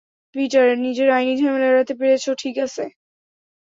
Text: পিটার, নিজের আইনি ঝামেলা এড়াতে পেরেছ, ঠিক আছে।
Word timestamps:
পিটার, 0.35 0.67
নিজের 0.77 1.09
আইনি 1.09 1.33
ঝামেলা 1.41 1.67
এড়াতে 1.67 1.93
পেরেছ, 1.95 2.25
ঠিক 2.37 2.55
আছে। 2.57 2.83